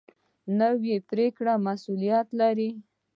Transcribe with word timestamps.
نوې 0.59 0.95
پرېکړه 1.09 1.53
مسؤلیت 1.67 2.27
لري 2.39 2.69